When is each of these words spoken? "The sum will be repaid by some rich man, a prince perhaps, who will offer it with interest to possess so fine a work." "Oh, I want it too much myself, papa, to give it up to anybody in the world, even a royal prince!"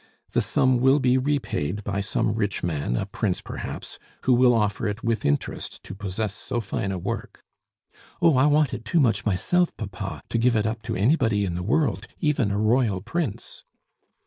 "The 0.31 0.41
sum 0.41 0.79
will 0.79 0.97
be 0.97 1.19
repaid 1.19 1.83
by 1.83 2.01
some 2.01 2.33
rich 2.33 2.63
man, 2.63 2.97
a 2.97 3.05
prince 3.05 3.39
perhaps, 3.39 3.99
who 4.23 4.33
will 4.33 4.51
offer 4.51 4.87
it 4.87 5.03
with 5.03 5.27
interest 5.27 5.83
to 5.83 5.93
possess 5.93 6.33
so 6.33 6.59
fine 6.59 6.91
a 6.91 6.97
work." 6.97 7.43
"Oh, 8.19 8.35
I 8.35 8.47
want 8.47 8.73
it 8.73 8.83
too 8.83 8.99
much 8.99 9.27
myself, 9.27 9.77
papa, 9.77 10.23
to 10.29 10.37
give 10.39 10.55
it 10.55 10.65
up 10.65 10.81
to 10.89 10.95
anybody 10.95 11.45
in 11.45 11.53
the 11.53 11.61
world, 11.61 12.07
even 12.19 12.49
a 12.49 12.57
royal 12.57 12.99
prince!" 13.01 13.63